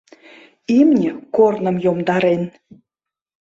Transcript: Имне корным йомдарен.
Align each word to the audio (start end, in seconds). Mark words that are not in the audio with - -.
Имне 0.79 1.11
корным 1.35 1.77
йомдарен. 1.85 2.43